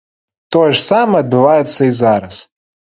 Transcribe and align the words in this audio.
Тое 0.55 0.71
ж 0.71 0.79
самае 0.89 1.21
адбываецца 1.25 1.81
і 1.93 1.95
зараз. 2.05 2.45